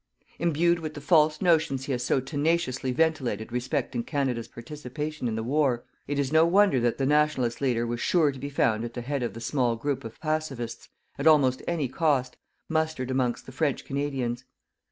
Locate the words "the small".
9.35-9.75